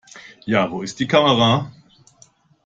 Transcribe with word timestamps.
Ja, 0.45 0.71
wo 0.71 0.81
ist 0.81 0.99
die 0.99 1.07
Kamera? 1.07 1.71